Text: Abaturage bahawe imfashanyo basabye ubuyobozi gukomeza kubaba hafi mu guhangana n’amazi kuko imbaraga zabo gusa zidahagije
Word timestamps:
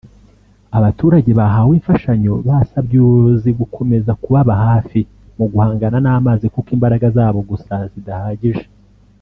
Abaturage 0.77 1.31
bahawe 1.39 1.73
imfashanyo 1.79 2.33
basabye 2.47 2.95
ubuyobozi 2.99 3.49
gukomeza 3.59 4.11
kubaba 4.21 4.53
hafi 4.65 4.99
mu 5.37 5.45
guhangana 5.51 5.97
n’amazi 6.01 6.45
kuko 6.53 6.69
imbaraga 6.75 7.07
zabo 7.17 7.39
gusa 7.49 7.75
zidahagije 7.93 8.63